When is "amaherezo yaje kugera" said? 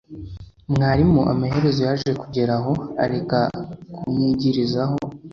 1.31-2.53